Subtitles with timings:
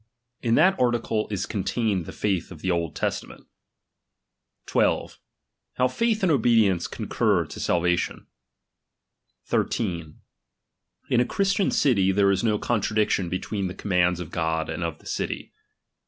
[0.41, 3.45] In that article is contained the faith of the Old Testament.
[4.65, 5.19] 12.
[5.73, 8.25] How faith and obedience concur to salvation.
[9.45, 10.17] 13
[11.11, 14.83] In a Christian city, there is no con tradiction between the commands of God and
[14.83, 15.53] of the city.